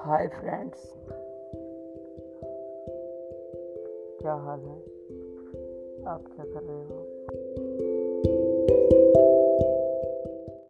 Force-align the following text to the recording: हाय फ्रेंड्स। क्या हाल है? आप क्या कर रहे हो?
हाय 0.00 0.28
फ्रेंड्स। 0.28 0.94
क्या 4.22 4.32
हाल 4.32 4.60
है? 4.60 4.78
आप 6.06 6.24
क्या 6.36 6.44
कर 6.44 6.62
रहे 6.62 6.84
हो? 6.84 7.09